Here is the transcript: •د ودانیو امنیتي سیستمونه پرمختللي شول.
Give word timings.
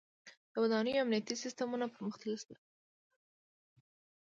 •د 0.51 0.53
ودانیو 0.63 1.01
امنیتي 1.03 1.35
سیستمونه 1.43 1.85
پرمختللي 1.95 2.37
شول. 2.43 2.57